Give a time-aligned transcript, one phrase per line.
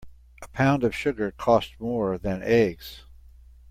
[0.41, 3.03] A pound of sugar costs more than eggs.